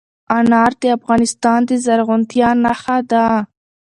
انار 0.37 0.71
د 0.81 0.83
افغانستان 0.97 1.59
د 1.69 1.71
زرغونتیا 1.85 2.49
نښه 2.63 2.97
ده. 3.11 3.25